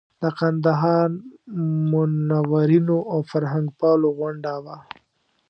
[0.21, 1.09] د کندهار
[1.91, 4.77] منورینو او فرهنګپالو غونډه وه.